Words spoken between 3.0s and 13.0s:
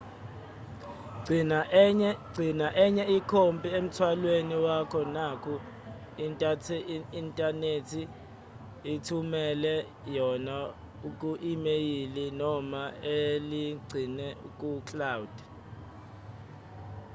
ikhophi emthwalweni wakho naku-inthanethi zithumelele yona ku-imeyili noma